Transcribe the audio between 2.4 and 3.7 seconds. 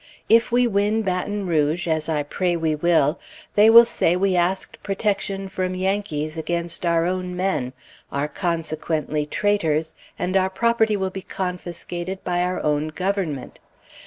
we will, they